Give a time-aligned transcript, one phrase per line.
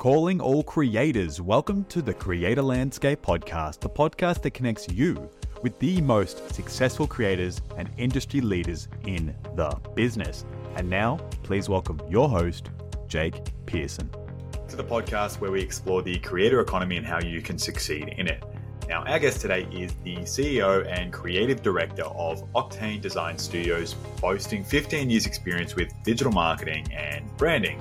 [0.00, 5.28] Calling all creators, welcome to the Creator Landscape Podcast, the podcast that connects you
[5.60, 10.46] with the most successful creators and industry leaders in the business.
[10.76, 12.70] And now, please welcome your host,
[13.08, 14.08] Jake Pearson.
[14.68, 18.26] To the podcast where we explore the creator economy and how you can succeed in
[18.26, 18.42] it.
[18.88, 24.64] Now, our guest today is the CEO and creative director of Octane Design Studios, boasting
[24.64, 27.78] 15 years' experience with digital marketing and branding.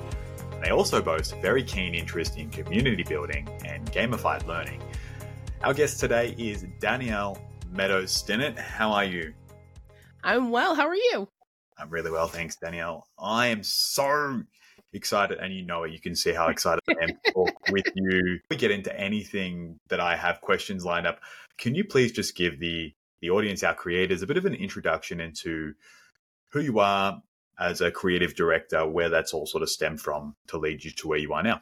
[0.61, 4.81] They also boast very keen interest in community building and gamified learning.
[5.61, 8.57] Our guest today is Danielle Meadows Stinnett.
[8.57, 9.33] How are you?
[10.23, 10.75] I'm well.
[10.75, 11.29] How are you?
[11.77, 13.07] I'm really well, thanks, Danielle.
[13.17, 14.43] I am so
[14.91, 15.91] excited, and you know it.
[15.93, 18.39] You can see how excited I am to talk with you.
[18.49, 21.21] We get into anything that I have questions lined up.
[21.57, 25.19] Can you please just give the the audience, our creators, a bit of an introduction
[25.19, 25.73] into
[26.51, 27.21] who you are,
[27.59, 31.07] as a creative director, where that's all sort of stemmed from to lead you to
[31.07, 31.61] where you are now.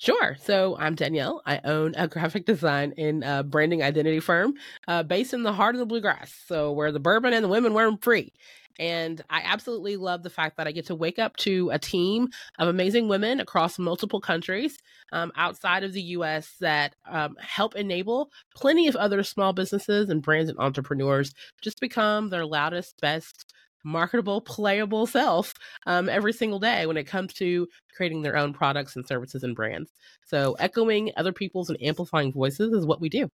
[0.00, 0.36] Sure.
[0.40, 1.42] So I'm Danielle.
[1.44, 4.54] I own a graphic design and uh, branding identity firm
[4.86, 6.32] uh, based in the heart of the bluegrass.
[6.46, 8.32] So where the bourbon and the women wear them free.
[8.78, 12.28] And I absolutely love the fact that I get to wake up to a team
[12.60, 14.78] of amazing women across multiple countries
[15.12, 20.22] um, outside of the US that um, help enable plenty of other small businesses and
[20.22, 23.52] brands and entrepreneurs just become their loudest, best,
[23.84, 25.54] marketable, playable self
[25.86, 29.56] um, every single day when it comes to creating their own products and services and
[29.56, 29.90] brands.
[30.26, 33.28] So, echoing other people's and amplifying voices is what we do.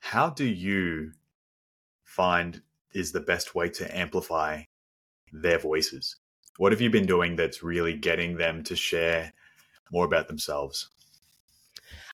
[0.00, 1.12] How do you
[2.04, 2.60] find
[2.92, 4.62] is the best way to amplify
[5.32, 6.16] their voices?
[6.58, 9.32] What have you been doing that's really getting them to share
[9.90, 10.90] more about themselves?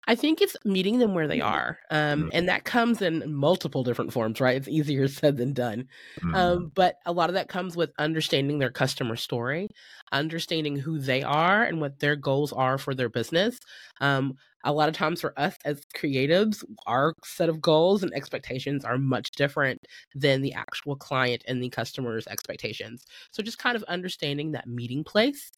[0.08, 1.54] I think it's meeting them where they mm-hmm.
[1.54, 1.78] are.
[1.90, 2.28] Um, mm-hmm.
[2.32, 4.56] And that comes in multiple different forms, right?
[4.56, 5.86] It's easier said than done.
[6.20, 6.34] Mm-hmm.
[6.34, 9.68] Um, but a lot of that comes with understanding their customer story,
[10.10, 13.60] understanding who they are and what their goals are for their business.
[14.00, 18.84] Um, a lot of times for us as creatives, our set of goals and expectations
[18.84, 19.80] are much different
[20.14, 23.06] than the actual client and the customer's expectations.
[23.30, 25.50] So just kind of understanding that meeting place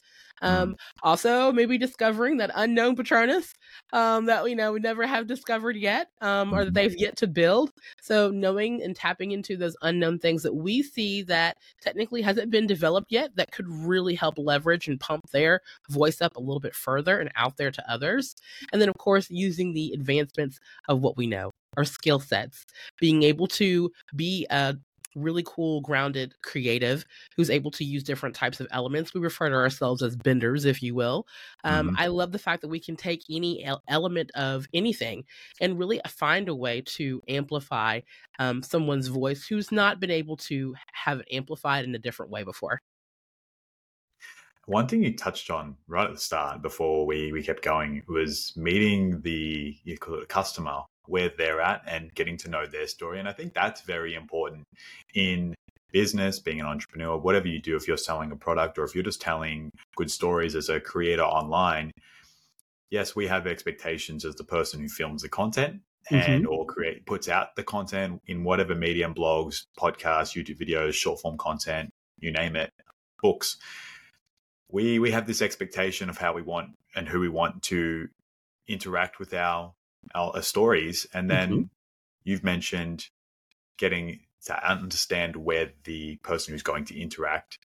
[0.42, 0.62] Mm-hmm.
[0.62, 3.52] Um, also, maybe discovering that unknown Patronus
[3.92, 6.74] um, that you know we never have discovered yet, um, or that mm-hmm.
[6.74, 7.69] they've yet to build.
[8.00, 12.66] So knowing and tapping into those unknown things that we see that technically hasn't been
[12.66, 16.74] developed yet, that could really help leverage and pump their voice up a little bit
[16.74, 18.34] further and out there to others.
[18.72, 20.58] And then, of course, using the advancements
[20.88, 22.64] of what we know our skill sets,
[22.98, 24.76] being able to be a
[25.15, 27.04] really cool, grounded creative
[27.37, 29.15] who's able to use different types of elements.
[29.15, 31.26] We refer to ourselves as benders, if you will.
[31.65, 31.97] Um, mm-hmm.
[31.98, 35.25] I love the fact that we can take any element of anything
[35.60, 38.00] and really find a way to amplify
[38.38, 42.42] um, someone's voice who's not been able to have it amplified in a different way
[42.42, 42.81] before.
[44.66, 48.53] One thing you touched on right at the start before we, we kept going was
[48.56, 52.86] meeting the you call it a customer where they're at and getting to know their
[52.86, 53.18] story.
[53.18, 54.64] And I think that's very important
[55.14, 55.54] in
[55.92, 59.04] business, being an entrepreneur, whatever you do, if you're selling a product or if you're
[59.04, 61.90] just telling good stories as a creator online.
[62.90, 65.80] Yes, we have expectations as the person who films the content
[66.10, 66.52] and mm-hmm.
[66.52, 71.36] or create puts out the content in whatever medium blogs podcasts youtube videos short form
[71.36, 72.72] content you name it
[73.22, 73.58] books
[74.70, 78.08] we we have this expectation of how we want and who we want to
[78.66, 79.74] interact with our our,
[80.14, 81.62] uh, stories, and then mm-hmm.
[82.24, 83.08] you've mentioned
[83.78, 87.58] getting to understand where the person who's going to interact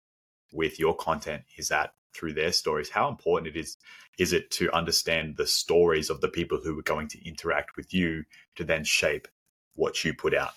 [0.51, 2.89] with your content is at through their stories.
[2.89, 3.77] How important it is
[4.17, 7.93] is it to understand the stories of the people who are going to interact with
[7.93, 8.23] you
[8.55, 9.27] to then shape
[9.75, 10.53] what you put out?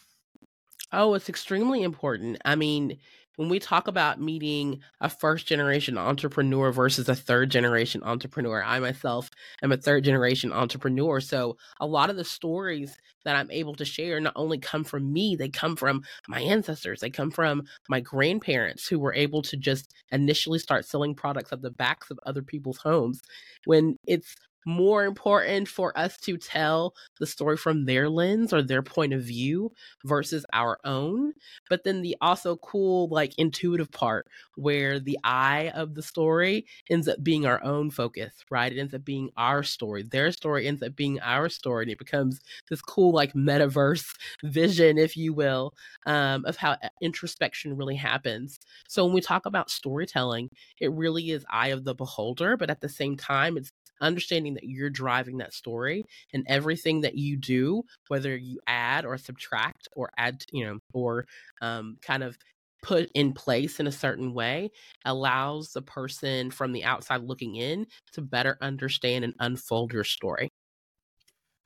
[0.93, 2.41] Oh, it's extremely important.
[2.45, 2.99] I mean,
[3.39, 8.81] when we talk about meeting a first generation entrepreneur versus a third generation entrepreneur, I
[8.81, 9.31] myself
[9.63, 11.21] am a third generation entrepreneur.
[11.21, 15.13] So a lot of the stories that I'm able to share not only come from
[15.13, 19.57] me, they come from my ancestors, they come from my grandparents who were able to
[19.57, 23.23] just initially start selling products at the backs of other people's homes.
[23.67, 24.35] When it's
[24.67, 29.23] more important for us to tell the story from their lens or their point of
[29.23, 29.73] view
[30.05, 31.33] versus our own.
[31.69, 34.27] But then the also cool, like intuitive part
[34.57, 38.73] where the eye of the story ends up being our own focus, right?
[38.73, 40.03] It ends up being our story.
[40.03, 41.85] Their story ends up being our story.
[41.85, 44.07] And it becomes this cool, like metaverse
[44.43, 45.75] vision, if you will,
[46.07, 48.59] um, of how uh, introspection really happens.
[48.89, 50.51] So when we talk about storytelling,
[50.81, 54.65] it really is eye of the beholder, but at the same time, it's understanding that
[54.65, 60.11] you're driving that story and everything that you do, whether you add or subtract or
[60.17, 61.27] add, you know, or
[61.61, 62.37] um, kind of
[62.83, 64.71] put in place in a certain way
[65.05, 70.49] allows the person from the outside looking in to better understand and unfold your story.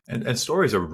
[0.09, 0.89] And, and stories are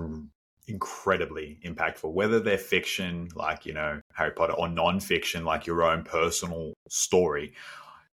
[0.66, 6.02] incredibly impactful, whether they're fiction, like, you know, Harry Potter, or non-fiction, like your own
[6.02, 7.54] personal story.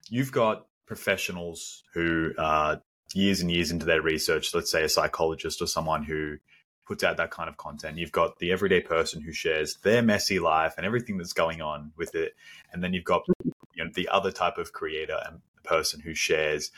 [0.10, 2.81] You've got professionals who are
[3.13, 6.38] years and years into their research, let's say a psychologist or someone who
[6.86, 7.98] puts out that kind of content.
[7.98, 11.92] You've got the everyday person who shares their messy life and everything that's going on
[11.98, 12.36] with it.
[12.72, 13.24] And then you've got
[13.74, 16.72] you know, the other type of creator and person who shares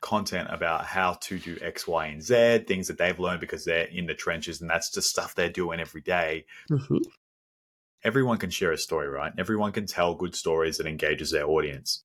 [0.00, 3.84] content about how to do X, Y, and Z, things that they've learned because they're
[3.84, 6.46] in the trenches and that's just stuff they're doing every day.
[6.70, 6.98] Mm-hmm.
[8.02, 9.32] Everyone can share a story, right?
[9.36, 12.02] Everyone can tell good stories that engages their audience.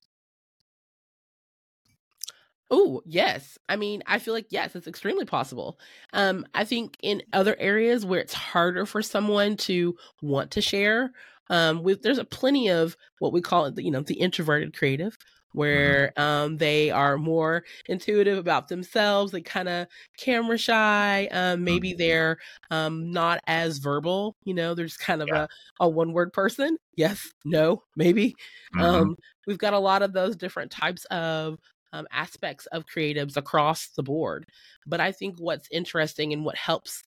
[2.72, 3.60] Oh, yes.
[3.70, 5.80] I mean, I feel like yes, it's extremely possible.
[6.14, 11.12] Um, I think in other areas where it's harder for someone to want to share,
[11.50, 15.14] um, with there's a plenty of what we call it, you know, the introverted creative,
[15.14, 15.60] mm-hmm.
[15.60, 19.32] where um, they are more intuitive about themselves.
[19.32, 19.88] They kind of
[20.18, 21.28] camera shy.
[21.32, 22.00] Um, maybe mm-hmm.
[22.00, 22.38] they're
[22.72, 24.36] um, not as verbal.
[24.44, 25.46] You know, they're just kind of yeah.
[25.80, 26.78] a, a one word person.
[26.96, 28.36] Yes, no, maybe.
[28.76, 28.82] Mm-hmm.
[28.82, 29.16] Um,
[29.46, 31.60] we've got a lot of those different types of
[31.96, 34.46] um, aspects of creatives across the board.
[34.86, 37.04] But I think what's interesting and what helps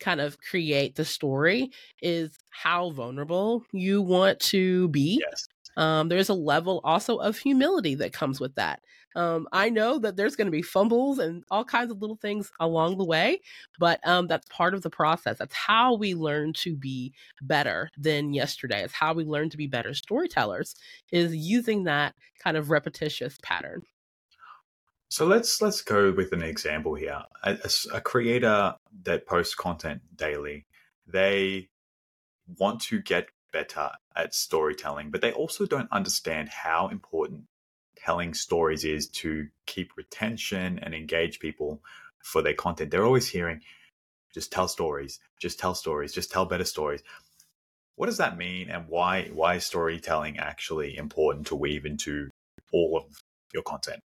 [0.00, 5.22] kind of create the story is how vulnerable you want to be.
[5.28, 5.46] Yes.
[5.76, 8.80] Um, there's a level also of humility that comes with that.
[9.14, 12.50] Um, I know that there's going to be fumbles and all kinds of little things
[12.60, 13.40] along the way,
[13.78, 15.38] but um, that's part of the process.
[15.38, 17.12] That's how we learn to be
[17.42, 18.82] better than yesterday.
[18.82, 20.74] It's how we learn to be better storytellers
[21.10, 23.82] is using that kind of repetitious pattern.
[25.12, 27.22] So let's let's go with an example here.
[27.44, 30.64] A, a, a, creator that posts content daily,
[31.06, 31.68] they
[32.58, 37.42] want to get better at storytelling, but they also don't understand how important
[37.94, 41.82] telling stories is to keep retention and engage people
[42.24, 42.90] for their content.
[42.90, 43.60] They're always hearing,
[44.32, 47.02] just tell stories, just tell stories, just tell better stories.
[47.96, 52.30] What does that mean, and why why is storytelling actually important to weave into
[52.72, 53.20] all of
[53.52, 54.00] your content?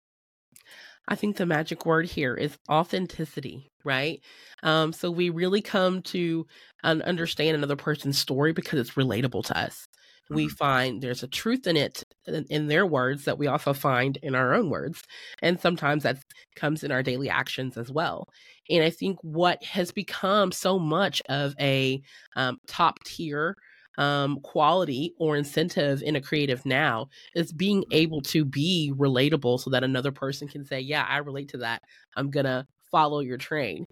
[1.08, 4.20] I think the magic word here is authenticity, right?
[4.62, 6.47] Um, so we really come to
[6.82, 9.87] understand another person's story because it's relatable to us.
[10.26, 10.35] Mm-hmm.
[10.35, 14.17] We find there's a truth in it, in, in, their words, that we also find
[14.23, 15.03] in our own words.
[15.41, 16.19] And sometimes that
[16.56, 18.29] comes in our daily actions as well.
[18.69, 22.02] And I think what has become so much of a
[22.35, 23.56] um, top tier
[23.99, 29.71] um, quality or incentive in a creative now is being able to be relatable so
[29.71, 31.83] that another person can say, Yeah, I relate to that.
[32.17, 33.85] I'm going to follow your train.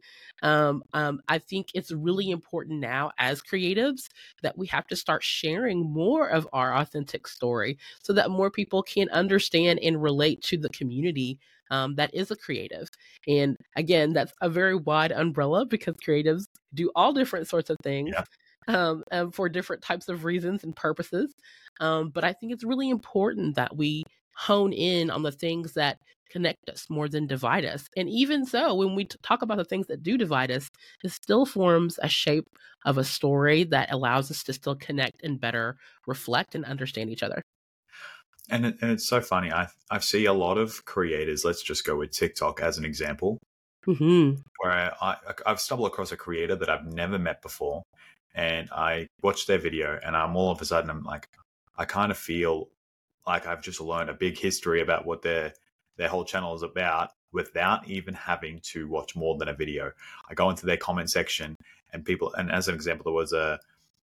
[0.43, 4.06] Um, um, I think it's really important now as creatives
[4.43, 8.83] that we have to start sharing more of our authentic story so that more people
[8.83, 11.39] can understand and relate to the community
[11.71, 12.89] um, that is a creative.
[13.27, 18.11] And again, that's a very wide umbrella because creatives do all different sorts of things.
[18.12, 18.25] Yeah
[18.69, 21.34] um, um, for different types of reasons and purposes.
[21.81, 25.99] Um, but I think it's really important that we hone in on the things that
[26.31, 27.88] connect us more than divide us.
[27.96, 30.69] And even so, when we talk about the things that do divide us,
[31.02, 32.49] it still forms a shape
[32.84, 35.76] of a story that allows us to still connect and better
[36.06, 37.43] reflect and understand each other.
[38.50, 39.50] And, it, and it's so funny.
[39.52, 41.44] I I see a lot of creators.
[41.44, 43.38] Let's just go with TikTok as an example,
[43.87, 44.40] mm-hmm.
[44.58, 47.82] where I, I've stumbled across a creator that I've never met before,
[48.34, 51.29] and I watched their video, and I'm all of a sudden I'm like,
[51.76, 52.69] I kind of feel
[53.26, 55.55] like I've just learned a big history about what their
[55.96, 59.93] their whole channel is about without even having to watch more than a video.
[60.29, 61.56] I go into their comment section,
[61.93, 63.60] and people, and as an example, there was a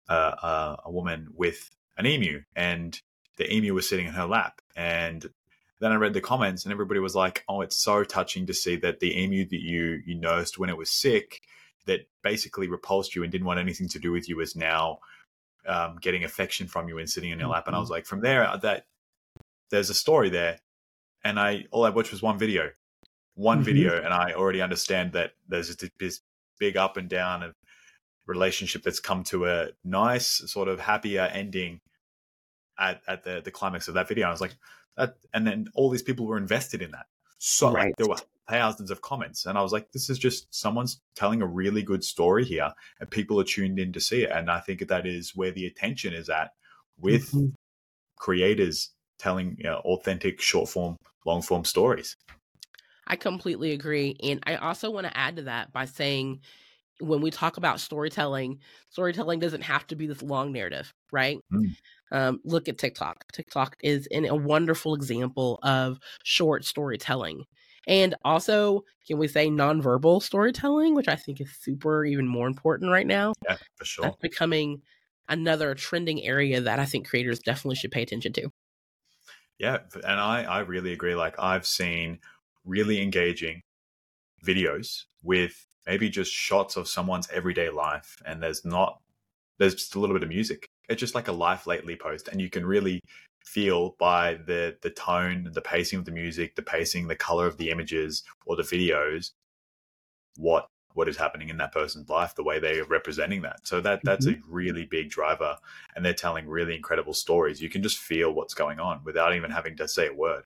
[0.09, 3.01] a, a woman with an emu, and
[3.37, 5.27] the emu was sitting in her lap, and
[5.81, 8.77] then I read the comments, and everybody was like, "Oh, it's so touching to see
[8.77, 11.43] that the emu that you you nursed when it was sick."
[11.89, 15.01] That basically repulsed you and didn't want anything to do with you is now
[15.67, 17.67] um, getting affection from you and sitting in your lap.
[17.67, 17.95] And I was mm-hmm.
[17.95, 18.87] like, from there, uh, that
[19.71, 20.61] there's a story there.
[21.25, 22.71] And I all I watched was one video,
[23.35, 23.65] one mm-hmm.
[23.65, 26.21] video, and I already understand that there's this
[26.61, 27.55] big up and down of
[28.27, 31.81] relationship that's come to a nice sort of happier ending
[32.79, 34.29] at, at the the climax of that video.
[34.29, 34.55] I was like,
[34.97, 37.07] that, and then all these people were invested in that.
[37.39, 37.87] So right.
[37.87, 39.47] like, there were thousands of comments.
[39.47, 43.11] And I was like, this is just someone's telling a really good story here, and
[43.11, 44.31] people are tuned in to see it.
[44.31, 46.51] And I think that is where the attention is at
[46.99, 47.49] with mm-hmm.
[48.17, 52.17] creators telling you know, authentic short form, long form stories.
[53.07, 54.17] I completely agree.
[54.23, 56.41] And I also want to add to that by saying,
[57.01, 58.59] when we talk about storytelling,
[58.91, 61.39] storytelling doesn't have to be this long narrative, right?
[61.53, 61.77] Mm.
[62.11, 63.25] Um, look at TikTok.
[63.33, 67.45] TikTok is in a wonderful example of short storytelling.
[67.89, 72.93] And also, can we say nonverbal storytelling, which I think is super even more important
[72.93, 73.33] right now?
[73.49, 74.05] Yeah, for sure.
[74.05, 74.83] That's becoming
[75.29, 78.51] another trending area that I think creators definitely should pay attention to.
[79.59, 81.15] Yeah, and I, I really agree.
[81.15, 82.19] Like I've seen
[82.65, 83.63] really engaging
[84.47, 89.01] videos with maybe just shots of someone's everyday life and there's not
[89.59, 92.41] there's just a little bit of music it's just like a life lately post and
[92.41, 93.01] you can really
[93.49, 97.57] feel by the the tone the pacing of the music the pacing the color of
[97.57, 99.33] the images or the videos
[100.37, 103.81] what what is happening in that person's life the way they are representing that so
[103.81, 104.41] that that's mm-hmm.
[104.41, 105.57] a really big driver
[105.97, 109.51] and they're telling really incredible stories you can just feel what's going on without even
[109.51, 110.45] having to say a word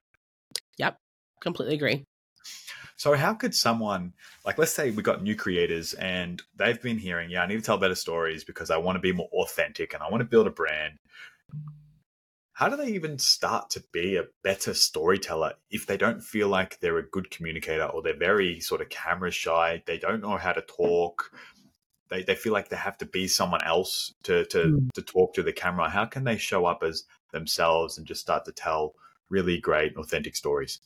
[0.79, 0.97] yep
[1.41, 2.05] completely agree
[2.97, 4.13] so how could someone
[4.45, 7.63] like let's say we got new creators and they've been hearing, yeah, I need to
[7.63, 10.47] tell better stories because I want to be more authentic and I want to build
[10.47, 11.01] a brand.
[12.62, 16.78] How do they even start to be a better storyteller if they don't feel like
[16.78, 20.52] they're a good communicator or they're very sort of camera shy, they don't know how
[20.52, 21.33] to talk,
[22.09, 24.92] they, they feel like they have to be someone else to to, mm.
[24.92, 25.90] to talk to the camera.
[25.90, 27.02] How can they show up as
[27.33, 28.95] themselves and just start to tell
[29.28, 30.78] really great authentic stories?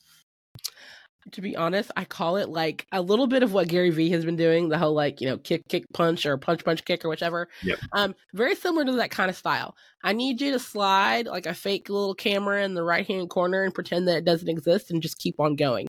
[1.31, 4.25] To be honest, I call it like a little bit of what Gary Vee has
[4.25, 7.09] been doing, the whole like, you know, kick, kick, punch or punch, punch, kick or
[7.09, 7.49] whichever.
[7.63, 7.79] Yep.
[7.93, 9.75] Um, very similar to that kind of style.
[10.03, 13.63] I need you to slide like a fake little camera in the right hand corner
[13.63, 15.87] and pretend that it doesn't exist and just keep on going.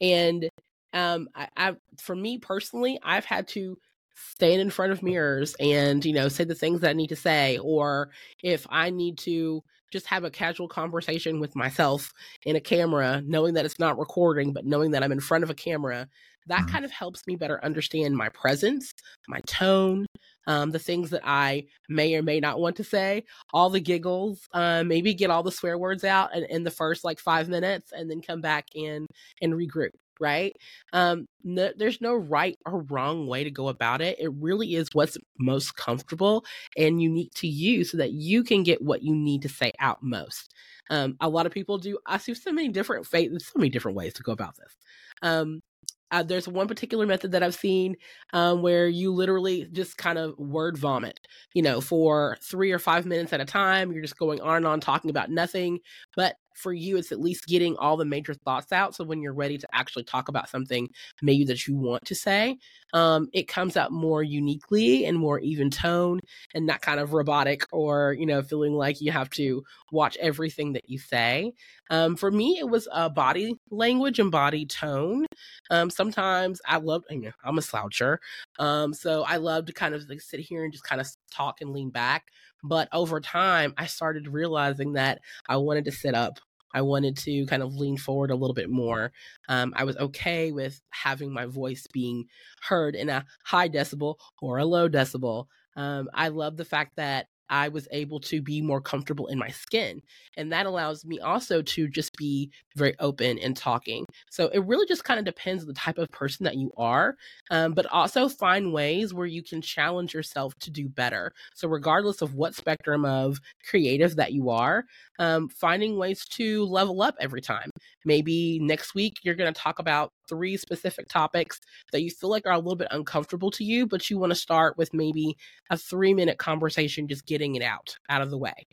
[0.00, 0.48] And
[0.92, 3.76] um, I, I, for me personally, I've had to
[4.14, 7.16] stand in front of mirrors and, you know, say the things that I need to
[7.16, 8.10] say, or
[8.42, 12.12] if I need to, just have a casual conversation with myself
[12.44, 15.50] in a camera, knowing that it's not recording, but knowing that I'm in front of
[15.50, 16.08] a camera,
[16.46, 16.70] that mm-hmm.
[16.70, 18.92] kind of helps me better understand my presence,
[19.28, 20.06] my tone,
[20.46, 24.48] um, the things that I may or may not want to say, all the giggles,
[24.52, 27.92] uh, maybe get all the swear words out in, in the first like five minutes,
[27.92, 29.06] and then come back in
[29.42, 29.90] and regroup
[30.20, 30.54] right?
[30.92, 34.18] Um, no, there's no right or wrong way to go about it.
[34.20, 36.44] It really is what's most comfortable
[36.76, 40.02] and unique to you so that you can get what you need to say out
[40.02, 40.52] most.
[40.90, 43.96] Um, a lot of people do, I see so many different, fa- so many different
[43.96, 44.76] ways to go about this.
[45.22, 45.62] Um,
[46.10, 47.96] uh, there's one particular method that I've seen
[48.32, 51.20] um, where you literally just kind of word vomit,
[51.54, 53.92] you know, for three or five minutes at a time.
[53.92, 55.78] You're just going on and on talking about nothing.
[56.16, 58.94] But for you, it's at least getting all the major thoughts out.
[58.94, 60.88] So when you're ready to actually talk about something
[61.22, 62.58] maybe that you want to say,
[62.92, 66.20] um, it comes out more uniquely and more even tone
[66.54, 70.72] and not kind of robotic or, you know, feeling like you have to watch everything
[70.72, 71.52] that you say.
[71.90, 75.26] Um, for me, it was a body language and body tone.
[75.70, 78.18] Um, sometimes I love, you know, I'm a sloucher.
[78.58, 81.60] Um, so I love to kind of like sit here and just kind of talk
[81.60, 82.26] and lean back.
[82.62, 86.40] But over time, I started realizing that I wanted to sit up.
[86.72, 89.12] I wanted to kind of lean forward a little bit more.
[89.48, 92.26] Um, I was okay with having my voice being
[92.62, 95.46] heard in a high decibel or a low decibel.
[95.76, 99.48] Um, I love the fact that I was able to be more comfortable in my
[99.48, 100.00] skin.
[100.36, 104.06] And that allows me also to just be very open and talking.
[104.30, 107.16] So it really just kind of depends on the type of person that you are,
[107.50, 111.32] um, but also find ways where you can challenge yourself to do better.
[111.54, 114.84] So, regardless of what spectrum of creative that you are,
[115.20, 117.70] um, finding ways to level up every time.
[118.04, 121.60] Maybe next week you're going to talk about three specific topics
[121.92, 124.36] that you feel like are a little bit uncomfortable to you, but you want to
[124.36, 125.36] start with maybe
[125.68, 128.66] a three minute conversation, just getting it out, out of the way.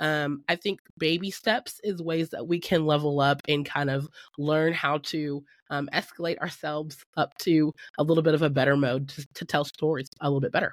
[0.00, 4.08] Um, I think baby steps is ways that we can level up and kind of
[4.36, 9.08] learn how to um, escalate ourselves up to a little bit of a better mode
[9.10, 10.72] to, to tell stories a little bit better.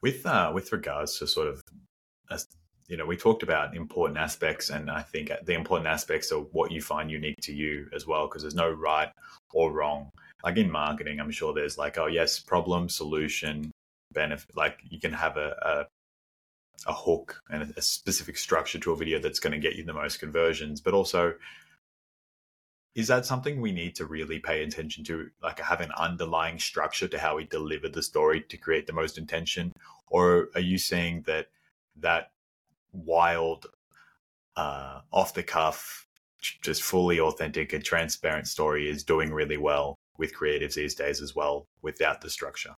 [0.00, 1.60] With uh, with regards to sort of
[2.90, 6.72] you know, we talked about important aspects, and I think the important aspects are what
[6.72, 9.08] you find unique to you as well, because there's no right
[9.52, 10.10] or wrong.
[10.42, 13.70] Like in marketing, I'm sure there's like, oh yes, problem, solution,
[14.12, 14.56] benefit.
[14.56, 19.20] Like you can have a a, a hook and a specific structure to a video
[19.20, 21.34] that's going to get you the most conversions, but also
[22.96, 27.06] is that something we need to really pay attention to like have an underlying structure
[27.06, 29.72] to how we deliver the story to create the most intention
[30.08, 31.46] or are you saying that
[31.94, 32.32] that
[32.92, 33.66] wild,
[34.56, 36.06] uh, off the cuff,
[36.40, 41.34] just fully authentic and transparent story is doing really well with creatives these days as
[41.34, 42.74] well without the structure.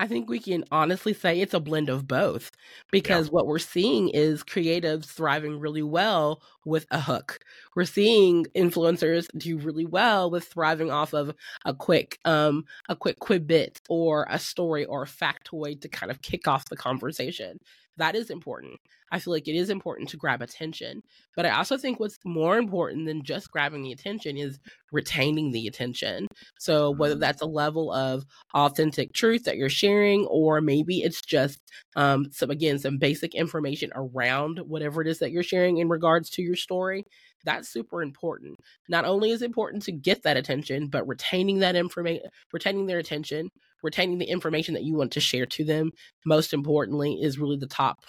[0.00, 2.52] I think we can honestly say it's a blend of both
[2.92, 3.30] because yeah.
[3.32, 7.40] what we're seeing is creatives thriving really well with a hook.
[7.74, 11.34] We're seeing influencers do really well with thriving off of
[11.64, 16.22] a quick um a quick bit or a story or a factoid to kind of
[16.22, 17.58] kick off the conversation
[17.98, 18.80] that is important.
[19.10, 21.02] I feel like it is important to grab attention.
[21.34, 24.58] But I also think what's more important than just grabbing the attention is
[24.92, 26.26] retaining the attention.
[26.58, 27.20] So whether mm-hmm.
[27.20, 28.24] that's a level of
[28.54, 31.60] authentic truth that you're sharing, or maybe it's just
[31.96, 36.30] um, some again some basic information around whatever it is that you're sharing in regards
[36.30, 37.04] to your story.
[37.44, 38.58] That's super important.
[38.88, 42.98] Not only is it important to get that attention, but retaining that information, retaining their
[42.98, 43.50] attention,
[43.82, 45.90] retaining the information that you want to share to them
[46.24, 48.04] most importantly is really the top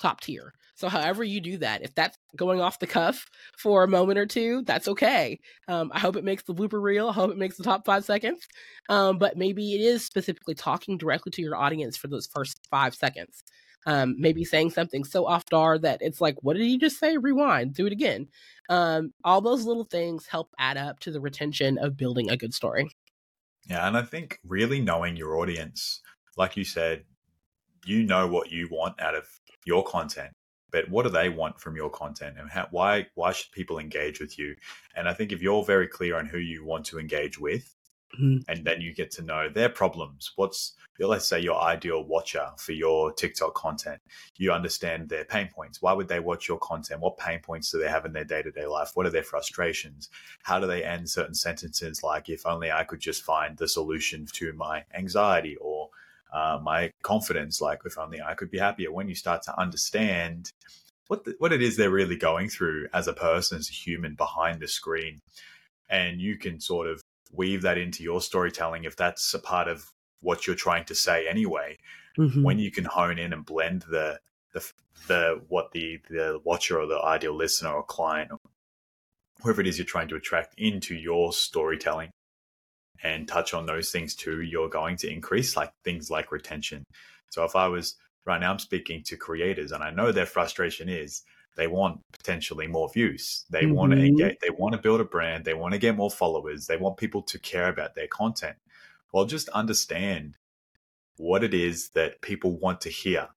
[0.00, 0.52] top tier.
[0.74, 3.26] So however you do that if that's going off the cuff
[3.56, 5.38] for a moment or two that's okay.
[5.68, 8.04] Um, i hope it makes the blooper reel i hope it makes the top five
[8.04, 8.46] seconds.
[8.88, 12.94] Um, but maybe it is specifically talking directly to your audience for those first five
[12.94, 13.44] seconds.
[13.84, 17.16] Um, maybe saying something so off dar that it's like what did he just say?
[17.16, 18.28] Rewind do it again.
[18.68, 22.54] Um, all those little things help add up to the retention of building a good
[22.54, 22.88] story
[23.68, 26.00] yeah, and I think really knowing your audience,
[26.36, 27.04] like you said,
[27.84, 29.26] you know what you want out of
[29.64, 30.32] your content,
[30.70, 34.20] but what do they want from your content, and how, why why should people engage
[34.20, 34.56] with you?
[34.96, 37.74] And I think if you're very clear on who you want to engage with,
[38.20, 38.50] Mm-hmm.
[38.50, 40.32] And then you get to know their problems.
[40.36, 44.00] What's, let's say, your ideal watcher for your TikTok content.
[44.36, 45.80] You understand their pain points.
[45.80, 47.00] Why would they watch your content?
[47.00, 48.90] What pain points do they have in their day to day life?
[48.94, 50.10] What are their frustrations?
[50.42, 54.26] How do they end certain sentences like, if only I could just find the solution
[54.32, 55.88] to my anxiety or
[56.34, 58.92] uh, my confidence, like, if only I could be happier?
[58.92, 60.52] When you start to understand
[61.08, 64.14] what, the, what it is they're really going through as a person, as a human
[64.14, 65.20] behind the screen,
[65.88, 69.90] and you can sort of weave that into your storytelling if that's a part of
[70.20, 71.76] what you're trying to say anyway
[72.18, 72.42] mm-hmm.
[72.42, 74.18] when you can hone in and blend the
[74.52, 74.72] the
[75.08, 78.38] the what the the watcher or the ideal listener or client or
[79.40, 82.10] whoever it is you're trying to attract into your storytelling
[83.02, 86.84] and touch on those things too you're going to increase like things like retention
[87.30, 87.96] so if i was
[88.26, 91.22] right now i'm speaking to creators and i know their frustration is
[91.56, 93.44] they want potentially more views.
[93.50, 93.74] They mm-hmm.
[93.74, 96.66] want to engage, they want to build a brand, they want to get more followers,
[96.66, 98.56] they want people to care about their content.
[99.12, 100.36] Well, just understand
[101.16, 103.28] what it is that people want to hear.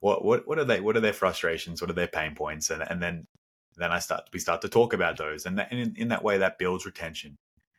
[0.00, 1.80] What what what are they what are their frustrations?
[1.80, 2.70] What are their pain points?
[2.70, 3.26] And and then
[3.76, 6.24] then I start we start to talk about those, and, that, and in, in that
[6.24, 7.36] way that builds retention,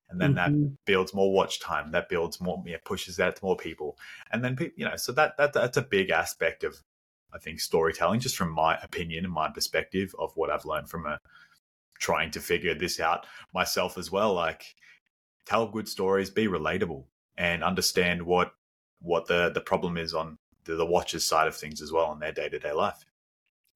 [0.10, 0.62] and then mm-hmm.
[0.62, 1.92] that builds more watch time.
[1.92, 3.98] That builds more, yeah, pushes out to more people,
[4.32, 6.82] and then you know so that that that's a big aspect of
[7.36, 11.06] I think storytelling, just from my opinion and my perspective of what I've learned from
[11.06, 11.18] a uh,
[12.00, 14.34] trying to figure this out myself as well.
[14.34, 14.76] Like
[15.46, 17.06] tell good stories, be relatable,
[17.38, 18.54] and understand what
[19.02, 22.20] what the the problem is on the, the watcher's side of things as well in
[22.20, 23.06] their day to day life.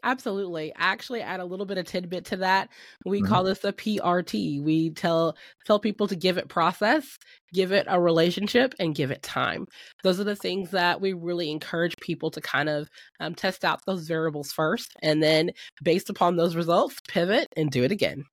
[0.04, 0.72] Absolutely.
[0.78, 2.70] Actually, add a little bit of tidbit to that.
[3.06, 3.28] We mm-hmm.
[3.28, 4.62] call this a PRT.
[4.62, 5.36] We tell
[5.66, 7.18] tell people to give it process,
[7.54, 9.68] give it a relationship, and give it time.
[10.04, 13.86] Those are the things that we really encourage people to kind of um, test out
[13.86, 15.52] those variables first, and then
[15.84, 18.24] based upon those results, pivot and do it again.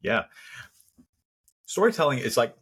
[0.00, 0.24] Yeah,
[1.66, 2.56] storytelling is like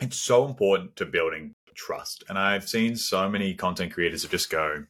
[0.00, 4.86] it's so important to building trust, and I've seen so many content creators just go,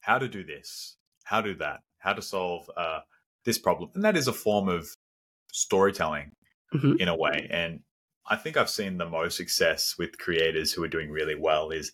[0.00, 0.96] "How to do this."
[1.34, 3.00] How to do that, how to solve uh,
[3.44, 3.90] this problem.
[3.94, 4.88] And that is a form of
[5.52, 6.30] storytelling
[6.72, 6.94] mm-hmm.
[7.00, 7.48] in a way.
[7.50, 7.80] And
[8.30, 11.92] I think I've seen the most success with creators who are doing really well is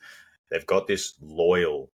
[0.51, 1.91] they've got this loyal,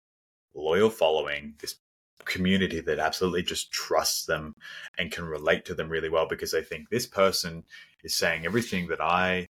[0.54, 1.76] loyal following, this
[2.24, 4.54] community that absolutely just trusts them
[4.96, 7.64] and can relate to them really well because they think this person
[8.04, 9.48] is saying everything that I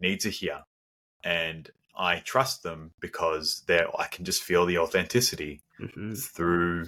[0.00, 0.60] need to hear.
[1.24, 1.68] And
[1.98, 6.14] I trust them because they're I can just feel the authenticity mm-hmm.
[6.14, 6.86] through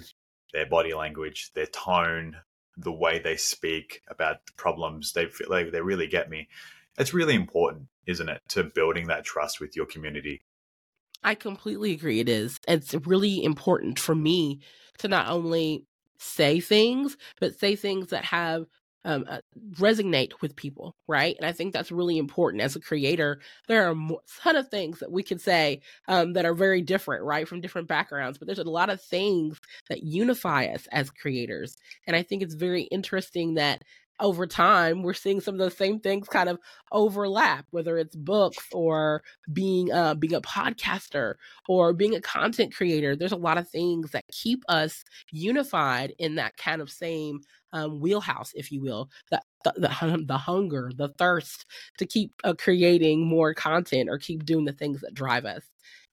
[0.53, 2.37] their body language, their tone,
[2.77, 5.13] the way they speak about the problems.
[5.13, 6.49] They feel like they really get me.
[6.97, 10.41] It's really important, isn't it, to building that trust with your community.
[11.23, 12.19] I completely agree.
[12.19, 12.59] It is.
[12.67, 14.61] It's really important for me
[14.99, 15.85] to not only
[16.17, 18.65] say things, but say things that have
[19.05, 19.39] um, uh,
[19.73, 21.35] resonate with people, right?
[21.37, 23.39] And I think that's really important as a creator.
[23.67, 24.09] There are a
[24.41, 27.87] ton of things that we can say um, that are very different, right, from different
[27.87, 31.75] backgrounds, but there's a lot of things that unify us as creators.
[32.07, 33.83] And I think it's very interesting that
[34.19, 36.59] over time we're seeing some of those same things kind of
[36.91, 41.35] overlap whether it's books or being uh being a podcaster
[41.67, 46.35] or being a content creator there's a lot of things that keep us unified in
[46.35, 47.39] that kind of same
[47.73, 51.65] um, wheelhouse, if you will, the, the, the, hunger, the thirst
[51.97, 55.63] to keep uh, creating more content or keep doing the things that drive us.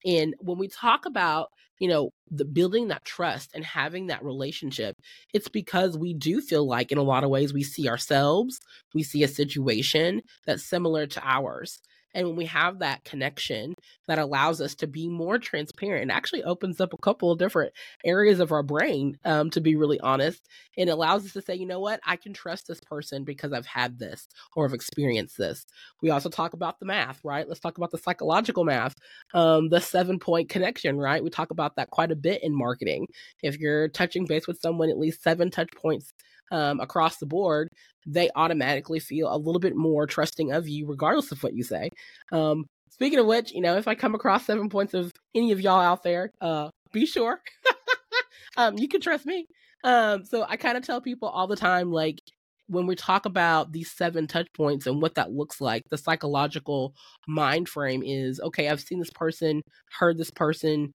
[0.04, 4.96] And when we talk about, you know, the building that trust and having that relationship,
[5.32, 8.60] it's because we do feel like in a lot of ways we see ourselves,
[8.94, 11.80] we see a situation that's similar to ours.
[12.14, 13.74] And when we have that connection
[14.08, 17.72] that allows us to be more transparent, it actually opens up a couple of different
[18.04, 20.48] areas of our brain, um, to be really honest.
[20.76, 23.66] And allows us to say, you know what, I can trust this person because I've
[23.66, 25.64] had this or have experienced this.
[26.02, 27.46] We also talk about the math, right?
[27.46, 28.94] Let's talk about the psychological math,
[29.34, 31.22] um, the seven point connection, right?
[31.22, 33.06] We talk about that quite a bit in marketing.
[33.42, 36.12] If you're touching base with someone at least seven touch points
[36.50, 37.68] um, across the board,
[38.06, 41.90] they automatically feel a little bit more trusting of you, regardless of what you say.
[42.32, 45.60] Um, speaking of which, you know, if I come across seven points of any of
[45.60, 47.40] y'all out there, uh, be sure
[48.56, 49.46] um, you can trust me.
[49.84, 52.20] Um, so I kind of tell people all the time, like
[52.66, 56.94] when we talk about these seven touch points and what that looks like, the psychological
[57.26, 59.62] mind frame is okay, I've seen this person,
[59.98, 60.92] heard this person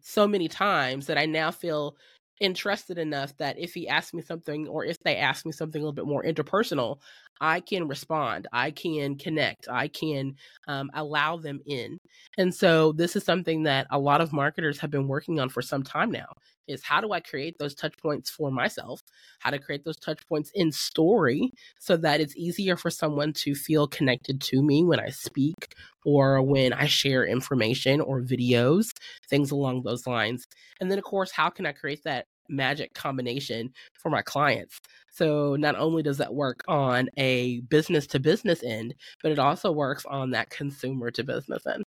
[0.00, 1.96] so many times that I now feel
[2.40, 5.84] interested enough that if he asks me something or if they ask me something a
[5.84, 6.98] little bit more interpersonal,
[7.40, 10.36] I can respond, I can connect, I can
[10.68, 11.98] um, allow them in.
[12.38, 15.62] And so this is something that a lot of marketers have been working on for
[15.62, 16.28] some time now
[16.66, 19.00] is how do I create those touch points for myself?
[19.40, 23.54] How to create those touch points in story so that it's easier for someone to
[23.54, 25.74] feel connected to me when I speak
[26.04, 28.90] or when I share information or videos,
[29.28, 30.46] things along those lines.
[30.80, 34.80] And then, of course, how can I create that magic combination for my clients?
[35.10, 39.70] So, not only does that work on a business to business end, but it also
[39.72, 41.84] works on that consumer to business end.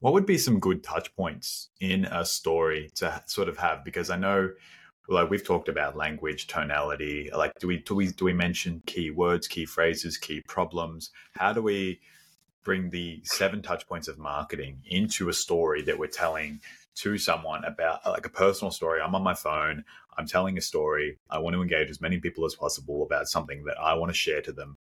[0.00, 3.84] What would be some good touch points in a story to sort of have?
[3.84, 4.50] Because I know
[5.08, 9.10] like we've talked about language tonality like do we do we do we mention key
[9.10, 11.98] words key phrases key problems how do we
[12.62, 16.60] bring the seven touch points of marketing into a story that we're telling
[16.94, 19.00] to someone about like a personal story.
[19.00, 19.84] I'm on my phone,
[20.16, 21.18] I'm telling a story.
[21.30, 24.16] I want to engage as many people as possible about something that I want to
[24.16, 24.76] share to them.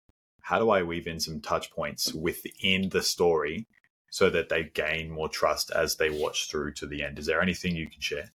[0.41, 3.67] How do I weave in some touch points within the story
[4.15, 7.19] so that they gain more trust as they watch through to the end?
[7.19, 8.32] Is there anything you can share?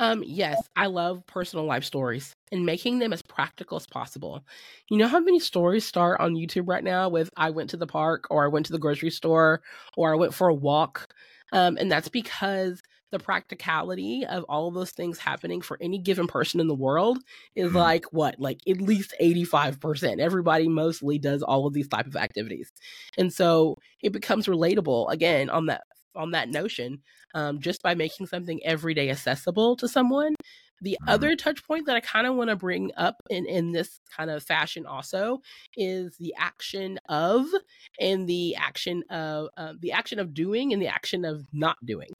[0.00, 4.44] Um, yes, I love personal life stories and making them as practical as possible.
[4.88, 7.86] You know how many stories start on YouTube right now with I went to the
[7.86, 9.62] park or I went to the grocery store
[9.96, 11.14] or I went for a walk?
[11.52, 16.26] Um, and that's because the practicality of all of those things happening for any given
[16.26, 17.18] person in the world
[17.54, 17.76] is mm-hmm.
[17.76, 18.38] like what?
[18.38, 22.72] Like at least 85% everybody mostly does all of these type of activities.
[23.18, 25.82] And so it becomes relatable again on that
[26.14, 26.98] on that notion
[27.34, 30.34] um, just by making something everyday accessible to someone.
[30.82, 31.10] The mm-hmm.
[31.10, 34.30] other touch point that I kind of want to bring up in, in this kind
[34.30, 35.40] of fashion also
[35.76, 37.46] is the action of
[37.98, 42.10] and the action of uh, the action of doing and the action of not doing.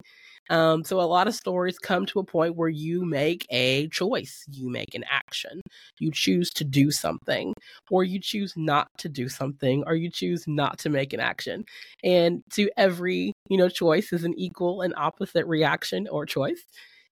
[0.49, 4.43] Um, so a lot of stories come to a point where you make a choice,
[4.51, 5.61] you make an action,
[5.99, 7.53] you choose to do something,
[7.89, 11.63] or you choose not to do something, or you choose not to make an action.
[12.03, 16.63] And to every, you know, choice is an equal and opposite reaction or choice.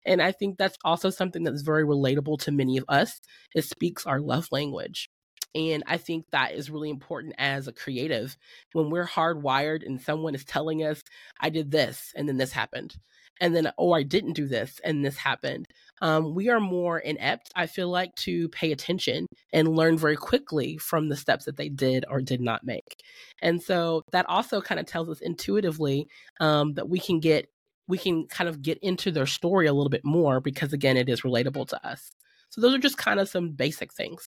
[0.07, 3.21] And I think that's also something that's very relatable to many of us.
[3.55, 5.11] It speaks our love language.
[5.55, 8.37] And I think that is really important as a creative.
[8.73, 11.03] When we're hardwired and someone is telling us,
[11.41, 12.97] I did this and then this happened
[13.41, 15.65] and then oh i didn't do this and this happened
[16.03, 20.77] um, we are more inept i feel like to pay attention and learn very quickly
[20.77, 23.03] from the steps that they did or did not make.
[23.41, 26.09] And so that also kind of tells us intuitively
[26.41, 27.49] um, that we can get
[27.87, 31.09] we can kind of get into their story a little bit more because again it
[31.09, 32.11] is relatable to us.
[32.51, 34.29] So those are just kind of some basic things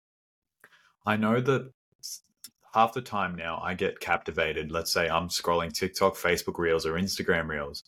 [1.05, 1.71] i know that
[2.73, 6.93] half the time now i get captivated let's say i'm scrolling tiktok facebook reels or
[6.93, 7.83] instagram reels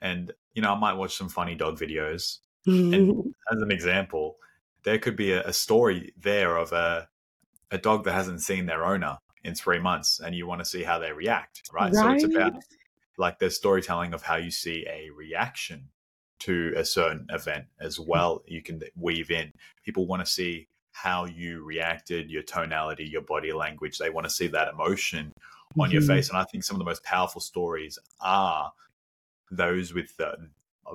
[0.00, 2.38] and you know, I might watch some funny dog videos.
[2.66, 4.36] and as an example,
[4.84, 7.08] there could be a, a, story there of a
[7.70, 10.84] a dog that hasn't seen their owner in three months, and you want to see
[10.84, 11.92] how they react, right?
[11.92, 11.94] right?
[11.94, 12.62] So it's about
[13.18, 15.88] like the storytelling of how you see a reaction
[16.40, 18.06] to a certain event as mm.
[18.06, 18.42] well.
[18.46, 19.52] You can weave in.
[19.84, 23.98] People want to see how you reacted, your tonality, your body language.
[23.98, 25.32] They want to see that emotion
[25.76, 25.92] on mm-hmm.
[25.92, 26.28] your face.
[26.28, 28.72] And I think some of the most powerful stories are
[29.50, 30.36] those with the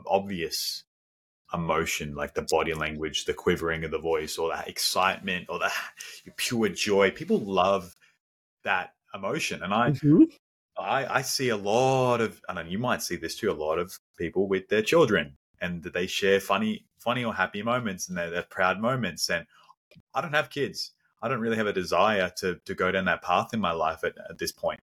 [0.08, 0.84] obvious
[1.54, 5.72] emotion, like the body language, the quivering of the voice, or that excitement, or the
[6.38, 7.12] pure joy.
[7.12, 7.96] People love
[8.64, 10.24] that emotion, and I, mm-hmm.
[10.78, 13.98] I, I see a lot of, and you might see this too, a lot of
[14.18, 18.44] people with their children, and they share funny, funny or happy moments, and they're, they're
[18.44, 19.46] proud moments, and
[20.14, 20.92] I don't have kids.
[21.22, 24.04] I don't really have a desire to to go down that path in my life
[24.04, 24.80] at, at this point.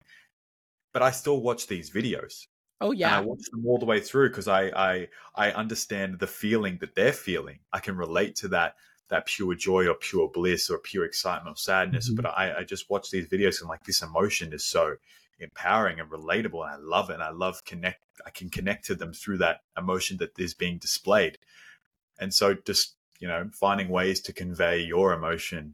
[0.93, 2.47] But I still watch these videos.
[2.81, 6.19] Oh yeah, and I watch them all the way through because I, I I understand
[6.19, 7.61] the feeling that they're feeling.
[7.73, 8.77] I can relate to that
[9.09, 12.07] that pure joy or pure bliss or pure excitement or sadness.
[12.07, 12.17] Mm-hmm.
[12.17, 14.97] But I, I just watch these videos and like this emotion is so
[15.39, 17.15] empowering and relatable, and I love it.
[17.15, 18.03] And I love connect.
[18.27, 21.39] I can connect to them through that emotion that is being displayed.
[22.19, 25.73] And so just you know finding ways to convey your emotion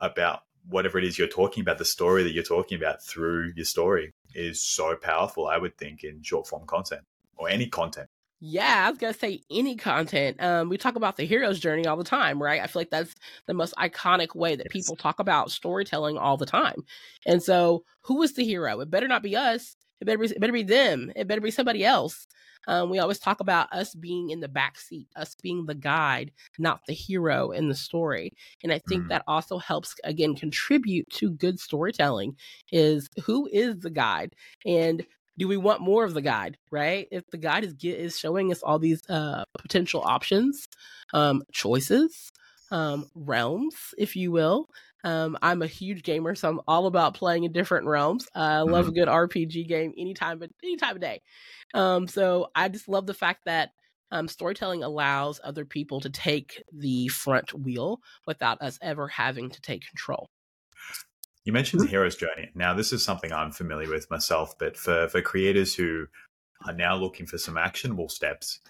[0.00, 3.64] about whatever it is you're talking about, the story that you're talking about through your
[3.64, 7.02] story is so powerful, I would think, in short form content
[7.36, 8.08] or any content.
[8.42, 10.42] Yeah, I was gonna say any content.
[10.42, 12.62] Um, we talk about the hero's journey all the time, right?
[12.62, 13.14] I feel like that's
[13.46, 16.82] the most iconic way that people talk about storytelling all the time.
[17.26, 18.80] And so, who is the hero?
[18.80, 19.76] It better not be us.
[20.00, 20.26] It better be.
[20.26, 21.12] It better be them.
[21.16, 22.26] It better be somebody else.
[22.68, 26.30] Um, we always talk about us being in the back seat, us being the guide,
[26.58, 28.34] not the hero in the story.
[28.62, 29.08] And I think mm.
[29.08, 32.36] that also helps again contribute to good storytelling.
[32.70, 34.34] Is who is the guide
[34.66, 35.04] and
[35.38, 38.62] do we want more of the guide right if the guide is is showing us
[38.62, 40.68] all these uh, potential options
[41.14, 42.30] um, choices
[42.70, 44.68] um, realms if you will
[45.04, 48.26] um, I'm a huge gamer, so I'm all about playing in different realms.
[48.34, 48.90] Uh, I love mm-hmm.
[48.90, 51.22] a good RPG game anytime, but any time of day.
[51.74, 53.70] Um, so I just love the fact that
[54.10, 59.60] um, storytelling allows other people to take the front wheel without us ever having to
[59.60, 60.28] take control.
[61.44, 61.92] You mentioned the mm-hmm.
[61.92, 62.50] hero's journey.
[62.54, 66.06] Now, this is something I'm familiar with myself, but for, for creators who
[66.66, 68.60] are now looking for some actionable steps,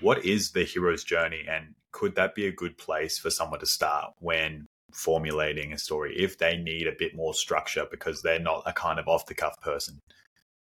[0.00, 1.44] what is the hero's journey?
[1.48, 6.14] And could that be a good place for someone to start when formulating a story
[6.16, 9.34] if they need a bit more structure because they're not a kind of off the
[9.34, 9.98] cuff person?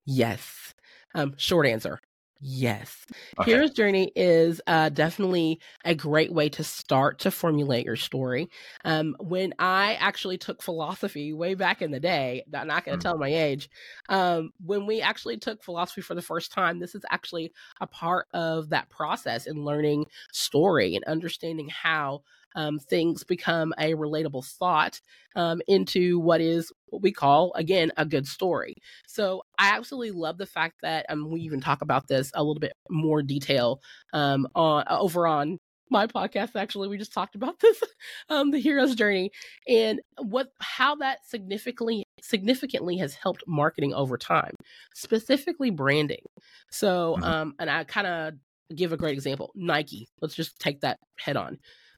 [0.05, 0.73] Yes.
[1.15, 1.99] Um, short answer.
[2.39, 3.05] Yes.
[3.39, 3.51] Okay.
[3.51, 8.49] Hero's Journey is uh, definitely a great way to start to formulate your story.
[8.85, 12.99] Um, when I actually took philosophy way back in the day, I'm not going to
[12.99, 13.09] mm.
[13.09, 13.69] tell my age,
[14.09, 17.51] um, when we actually took philosophy for the first time, this is actually
[17.81, 22.21] a part of that process in learning story and understanding how
[22.57, 24.99] um, things become a relatable thought
[25.35, 28.73] um, into what is what we call again a good story.
[29.07, 32.59] So I absolutely love the fact that um, we even talk about this a little
[32.59, 33.79] bit more detail
[34.11, 37.81] um, on over on my podcast actually we just talked about this
[38.27, 39.31] um the hero's journey
[39.69, 44.53] and what how that significantly significantly has helped marketing over time
[44.93, 46.25] specifically branding
[46.69, 47.23] so mm-hmm.
[47.23, 48.33] um and i kind of
[48.75, 51.57] give a great example nike let's just take that head on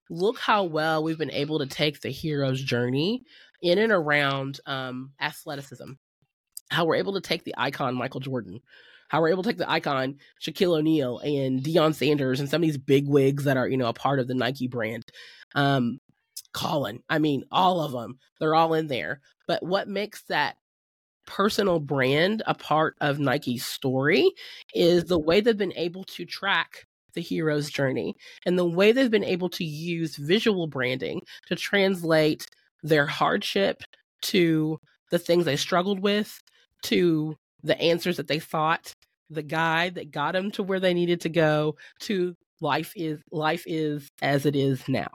[0.09, 3.23] look how well we've been able to take the hero's journey
[3.61, 5.91] in and around um, athleticism.
[6.71, 8.61] How we're able to take the icon Michael Jordan,
[9.07, 12.67] how we're able to take the icon Shaquille O'Neal and Deion Sanders and some of
[12.67, 15.05] these big wigs that are you know a part of the Nike brand.
[15.55, 15.99] Um,
[16.53, 19.21] Colin, I mean, all of them, they're all in there.
[19.47, 20.57] But what makes that
[21.25, 24.31] personal brand a part of Nike's story
[24.73, 29.11] is the way they've been able to track the hero's journey and the way they've
[29.11, 32.45] been able to use visual branding to translate
[32.83, 33.83] their hardship
[34.21, 34.79] to
[35.11, 36.39] the things they struggled with
[36.83, 38.93] to the answers that they thought
[39.29, 43.63] the guide that got them to where they needed to go to life is life
[43.67, 45.07] is as it is now.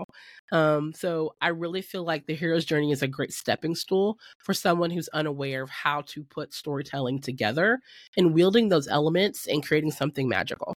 [0.53, 4.55] Um, so i really feel like the hero's journey is a great stepping stool for
[4.55, 7.81] someone who's unaware of how to put storytelling together
[8.17, 10.74] and wielding those elements and creating something magical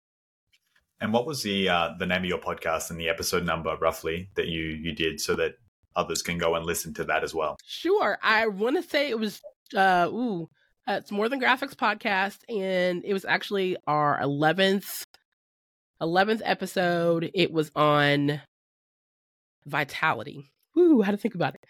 [1.01, 4.29] and what was the uh, the name of your podcast and the episode number roughly
[4.35, 5.55] that you you did so that
[5.95, 7.57] others can go and listen to that as well?
[7.65, 8.17] Sure.
[8.21, 9.41] I want to say it was
[9.75, 10.49] uh ooh,
[10.87, 15.03] uh, it's more than graphics podcast and it was actually our 11th
[16.01, 17.31] 11th episode.
[17.33, 18.41] It was on
[19.65, 20.51] vitality.
[20.77, 21.63] Ooh, how to think about it.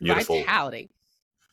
[0.00, 0.38] Beautiful.
[0.38, 0.90] Vitality.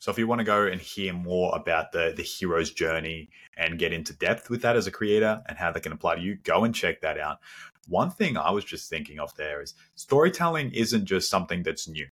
[0.00, 3.78] So if you want to go and hear more about the the hero's journey and
[3.78, 6.36] get into depth with that as a creator and how that can apply to you,
[6.36, 7.38] go and check that out.
[7.86, 12.08] One thing I was just thinking of there is storytelling isn't just something that's new.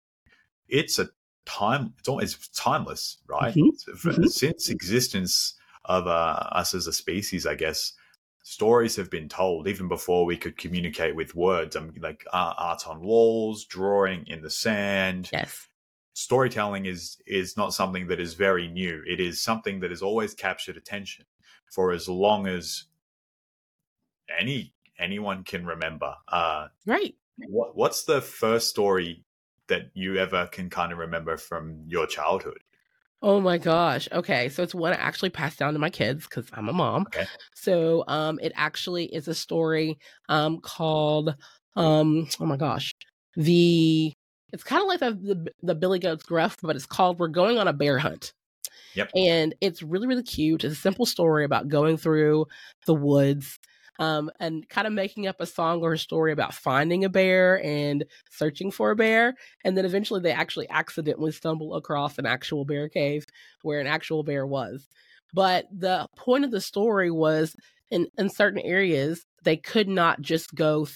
[0.68, 1.10] It's a
[1.46, 3.54] time it's always timeless, right?
[3.54, 4.10] Mm-hmm.
[4.10, 4.24] Mm-hmm.
[4.26, 5.54] Since existence
[5.86, 7.94] of uh, us as a species, I guess
[8.42, 11.76] stories have been told even before we could communicate with words.
[11.76, 15.30] I mean, like uh, art on walls, drawing in the sand.
[15.32, 15.68] Yes
[16.16, 19.04] storytelling is is not something that is very new.
[19.06, 21.26] It is something that has always captured attention
[21.72, 22.86] for as long as
[24.40, 26.16] any anyone can remember.
[26.28, 27.14] Uh, right.
[27.38, 29.24] What what's the first story
[29.68, 32.60] that you ever can kind of remember from your childhood?
[33.22, 34.08] Oh my gosh.
[34.12, 34.48] Okay.
[34.50, 37.04] So it's one I actually passed down to my kids because I'm a mom.
[37.08, 37.26] Okay.
[37.56, 39.98] So um it actually is a story
[40.30, 41.36] um called
[41.76, 42.94] um oh my gosh.
[43.36, 44.14] The
[44.54, 47.58] it's kind of like the, the, the Billy Goat's Gruff, but it's called "We're Going
[47.58, 48.34] on a Bear Hunt."
[48.96, 49.12] Yep.
[49.16, 50.64] And it's really really cute.
[50.64, 52.46] It's a simple story about going through
[52.86, 53.60] the woods
[54.00, 57.64] um, and kind of making up a song or a story about finding a bear
[57.64, 59.36] and searching for a bear.
[59.64, 63.26] And then eventually they actually accidentally stumble across an actual bear cave
[63.62, 64.88] where an actual bear was.
[65.34, 67.56] But the point of the story was
[67.92, 70.88] in, in certain areas, they could not just go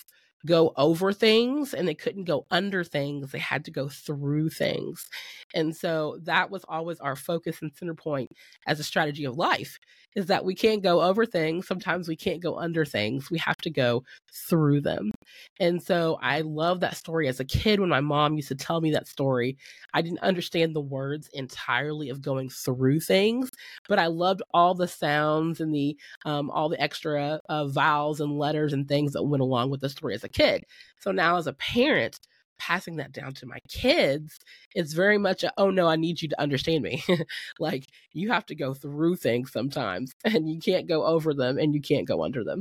[0.45, 3.31] go over things and they couldn't go under things.
[3.31, 5.09] They had to go through things.
[5.53, 8.31] And so that was always our focus and center point
[8.67, 9.79] as a strategy of life
[10.15, 11.67] is that we can't go over things.
[11.67, 13.29] Sometimes we can't go under things.
[13.29, 14.03] We have to go
[14.49, 15.11] through them.
[15.59, 18.81] And so I love that story as a kid when my mom used to tell
[18.81, 19.57] me that story.
[19.93, 23.49] I didn't understand the words entirely of going through things,
[23.87, 28.37] but I loved all the sounds and the um, all the extra uh, vowels and
[28.37, 30.65] letters and things that went along with the story as a kid.
[30.99, 32.19] So now as a parent,
[32.59, 34.37] passing that down to my kids,
[34.75, 37.03] it's very much a, oh no, I need you to understand me.
[37.59, 41.73] like you have to go through things sometimes and you can't go over them and
[41.73, 42.59] you can't go under them.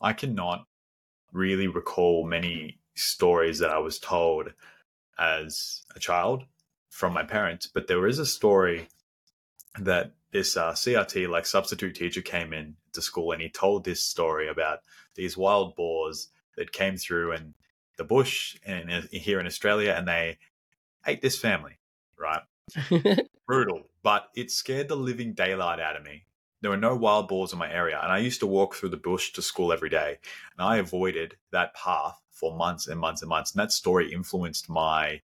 [0.00, 0.66] I cannot
[1.32, 4.52] really recall many stories that I was told
[5.18, 6.44] as a child
[6.90, 8.88] from my parents, but there is a story
[9.78, 14.02] that this uh, CRT, like substitute teacher, came in to school and he told this
[14.02, 14.80] story about
[15.14, 17.54] these wild boars that came through and
[17.96, 20.36] the bush in, here in Australia, and they
[21.06, 21.78] ate this family.
[22.18, 22.42] Right,
[23.46, 26.26] brutal, but it scared the living daylight out of me.
[26.60, 28.96] There were no wild boars in my area, and I used to walk through the
[28.98, 30.18] bush to school every day,
[30.58, 33.52] and I avoided that path for months and months and months.
[33.52, 35.22] And that story influenced my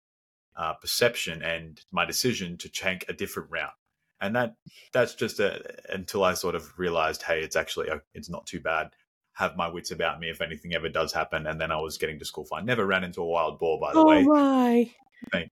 [0.57, 3.75] uh, perception and my decision to take a different route.
[4.19, 4.55] And that
[4.93, 8.89] that's just a, until I sort of realized, hey, it's actually it's not too bad
[9.37, 11.45] have my wits about me if anything ever does happen.
[11.45, 12.65] And then I was getting to school fine.
[12.65, 14.23] Never ran into a wild boar, by the oh way.
[14.23, 14.91] My.
[15.31, 15.51] Thank,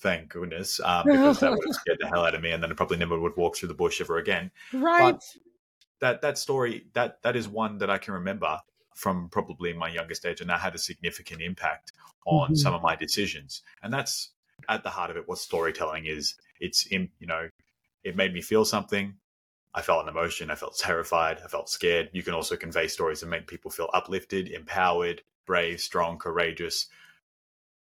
[0.00, 2.70] thank goodness, um, because that would have scared the hell out of me, and then
[2.70, 4.52] I probably never would walk through the bush ever again.
[4.72, 5.14] Right.
[5.14, 5.22] But
[6.00, 8.60] that that story that that is one that I can remember
[8.94, 11.92] from probably my youngest age, and that had a significant impact
[12.26, 12.54] on mm-hmm.
[12.54, 13.62] some of my decisions.
[13.82, 14.30] And that's
[14.68, 15.24] at the heart of it.
[15.26, 17.48] What storytelling is, it's in you know,
[18.04, 19.14] it made me feel something.
[19.74, 20.50] I felt an emotion.
[20.50, 21.40] I felt terrified.
[21.44, 22.10] I felt scared.
[22.12, 26.86] You can also convey stories and make people feel uplifted, empowered, brave, strong, courageous.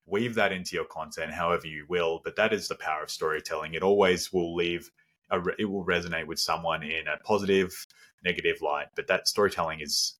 [0.05, 3.73] Weave that into your content however you will, but that is the power of storytelling.
[3.73, 4.91] It always will leave
[5.31, 7.87] a, it will resonate with someone in a positive,
[8.23, 8.87] negative light.
[8.95, 10.15] But that storytelling is,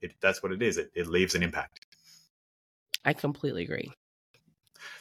[0.00, 0.78] it, that's what it is.
[0.78, 1.86] It, it leaves an impact.
[3.04, 3.92] I completely agree.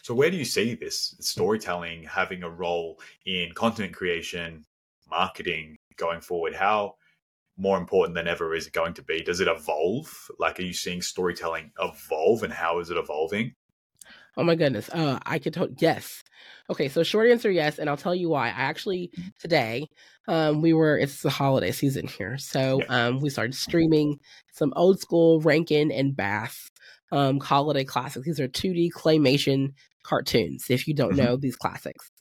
[0.01, 4.65] So, where do you see this storytelling having a role in content creation,
[5.09, 6.55] marketing, going forward?
[6.55, 6.95] How
[7.57, 9.21] more important than ever is it going to be?
[9.21, 10.29] Does it evolve?
[10.39, 13.53] Like, are you seeing storytelling evolve and how is it evolving?
[14.37, 14.89] Oh my goodness.
[14.89, 16.23] Uh, I could tell, yes.
[16.69, 18.47] Okay, so short answer, yes, and I'll tell you why.
[18.47, 19.87] I actually today,
[20.27, 23.07] um, we were it's the holiday season here, so yeah.
[23.07, 24.19] um, we started streaming
[24.53, 26.70] some old school Rankin and Bass
[27.11, 28.25] um holiday classics.
[28.25, 30.65] These are 2D claymation cartoons.
[30.69, 31.25] If you don't mm-hmm.
[31.25, 32.11] know these classics,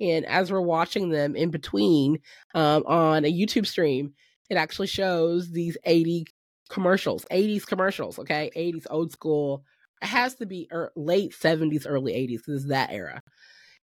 [0.00, 2.18] and as we're watching them in between
[2.54, 4.12] um, on a YouTube stream,
[4.50, 6.26] it actually shows these 80
[6.68, 8.50] commercials, 80s commercials, okay?
[8.56, 9.64] 80s old school.
[10.02, 13.22] It has to be er- late 70s, early 80s because it's that era.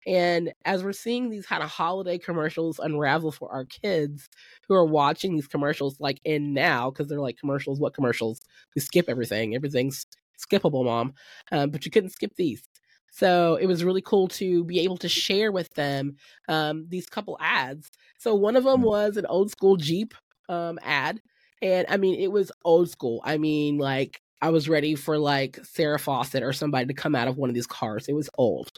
[0.08, 4.30] And as we're seeing these kind of holiday commercials unravel for our kids
[4.68, 8.42] who are watching these commercials, like in now, because they're like commercials, what commercials?
[8.76, 9.56] We skip everything.
[9.56, 10.08] Everything's
[10.42, 11.14] skippable, mom.
[11.52, 12.64] Um, but you couldn't skip these.
[13.12, 16.16] So it was really cool to be able to share with them
[16.48, 17.92] um, these couple ads.
[18.18, 18.86] So one of them mm.
[18.86, 20.14] was an old school Jeep
[20.48, 21.22] um, ad.
[21.62, 23.22] And I mean, it was old school.
[23.24, 27.28] I mean, like, I was ready for like Farrah Fawcett or somebody to come out
[27.28, 28.08] of one of these cars.
[28.08, 28.72] It was old.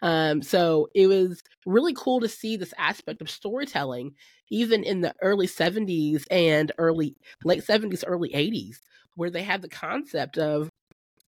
[0.00, 4.14] Um, so it was really cool to see this aspect of storytelling,
[4.50, 8.78] even in the early 70s and early, late 70s, early 80s,
[9.14, 10.68] where they had the concept of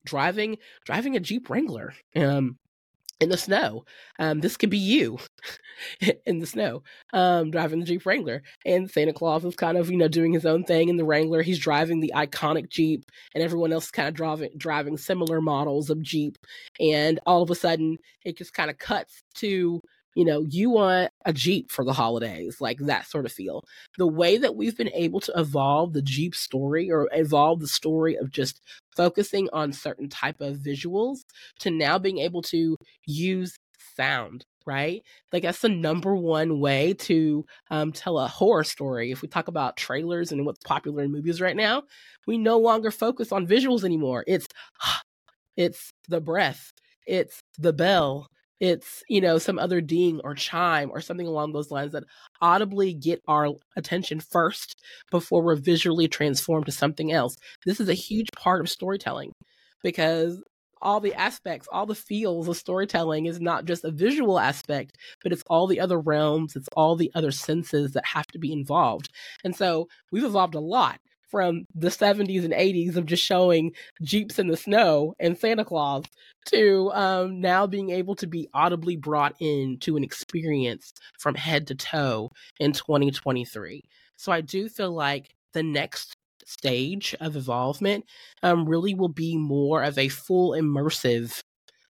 [0.05, 2.57] driving driving a Jeep Wrangler um,
[3.19, 3.85] in the snow.
[4.19, 5.17] Um, this could be you
[6.25, 9.97] in the snow um, driving the Jeep Wrangler, and Santa Claus is kind of you
[9.97, 11.41] know doing his own thing in the Wrangler.
[11.41, 15.89] He's driving the iconic Jeep, and everyone else is kind of driving driving similar models
[15.89, 16.37] of Jeep.
[16.79, 19.81] And all of a sudden, it just kind of cuts to
[20.15, 23.63] you know, you want a Jeep for the holidays, like that sort of feel.
[23.97, 28.15] The way that we've been able to evolve the Jeep story or evolve the story
[28.15, 28.61] of just
[28.95, 31.19] focusing on certain type of visuals
[31.59, 33.57] to now being able to use
[33.95, 35.03] sound right?
[35.31, 39.11] Like that's the number one way to um, tell a horror story.
[39.11, 41.83] If we talk about trailers and what's popular in movies right now,
[42.25, 44.23] we no longer focus on visuals anymore.
[44.27, 44.47] It's
[45.57, 46.71] it's the breath,
[47.05, 48.29] it's the bell,
[48.59, 52.03] it's you know some other ding or chime or something along those lines that
[52.41, 54.81] audibly get our attention first
[55.11, 57.35] before we're visually transformed to something else.
[57.65, 59.31] This is a huge part of storytelling
[59.83, 60.41] because
[60.81, 65.31] all the aspects all the feels of storytelling is not just a visual aspect but
[65.31, 69.09] it's all the other realms it's all the other senses that have to be involved.
[69.43, 70.99] And so we've evolved a lot
[71.33, 73.71] from the 70s and 80s of just showing
[74.03, 76.03] Jeeps in the snow and Santa Claus
[76.49, 81.75] to um, now being able to be audibly brought into an experience from head to
[81.75, 82.29] toe
[82.59, 83.81] in 2023.
[84.15, 86.15] So I do feel like the next
[86.45, 88.05] stage of involvement
[88.43, 91.41] um, really will be more of a full immersive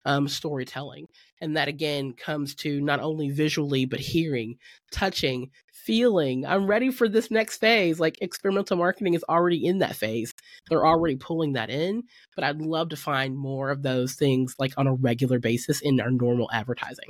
[0.03, 1.05] um, storytelling.
[1.39, 4.57] And that again comes to not only visually, but hearing,
[4.91, 5.51] touching,
[5.89, 6.45] feeling.
[6.45, 7.99] I'm ready for this next phase.
[7.99, 10.35] Like experimental marketing is already in that phase.
[10.69, 12.03] They're already pulling that in,
[12.35, 15.99] but I'd love to find more of those things like on a regular basis in
[15.99, 17.09] our normal advertising.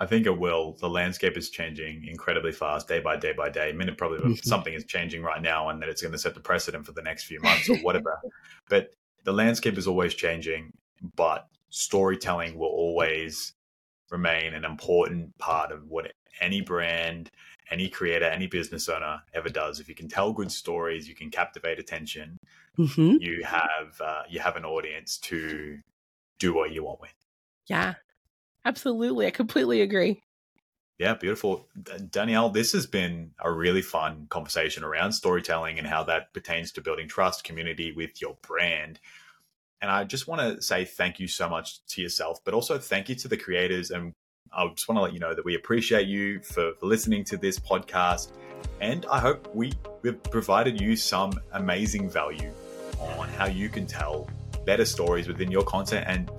[0.00, 0.78] I think it will.
[0.80, 3.68] The landscape is changing incredibly fast, day by day by day.
[3.68, 4.34] I Minute probably mm-hmm.
[4.42, 7.02] something is changing right now, and that it's going to set the precedent for the
[7.02, 8.18] next few months or whatever.
[8.68, 8.88] but
[9.22, 10.72] the landscape is always changing,
[11.14, 13.52] but storytelling will always
[14.10, 17.30] remain an important part of what any brand,
[17.70, 19.80] any creator, any business owner ever does.
[19.80, 22.36] If you can tell good stories, you can captivate attention.
[22.78, 23.16] Mm-hmm.
[23.20, 25.78] You have uh, you have an audience to
[26.38, 27.14] do what you want with.
[27.66, 27.94] Yeah,
[28.64, 29.26] absolutely.
[29.26, 30.22] I completely agree.
[30.98, 31.66] Yeah, beautiful.
[32.10, 36.82] Danielle, this has been a really fun conversation around storytelling and how that pertains to
[36.82, 39.00] building trust, community with your brand.
[39.82, 43.08] And I just want to say thank you so much to yourself, but also thank
[43.08, 43.90] you to the creators.
[43.90, 44.12] And
[44.52, 47.36] I just want to let you know that we appreciate you for, for listening to
[47.36, 48.32] this podcast.
[48.80, 49.72] And I hope we,
[50.02, 52.52] we've provided you some amazing value
[52.98, 54.28] on how you can tell
[54.66, 56.30] better stories within your content and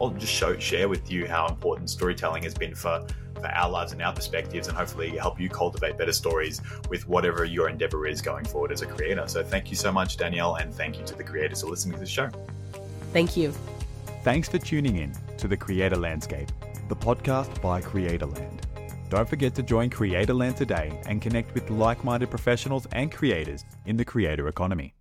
[0.00, 3.92] I'll just show, share with you how important storytelling has been for, for our lives
[3.92, 8.22] and our perspectives, and hopefully help you cultivate better stories with whatever your endeavor is
[8.22, 9.24] going forward as a creator.
[9.26, 12.00] So, thank you so much, Danielle, and thank you to the creators for listening to
[12.00, 12.30] the show.
[13.12, 13.52] Thank you.
[14.22, 16.50] Thanks for tuning in to The Creator Landscape,
[16.88, 18.60] the podcast by Creatorland.
[19.08, 23.96] Don't forget to join Creatorland today and connect with like minded professionals and creators in
[23.96, 24.94] the creator economy.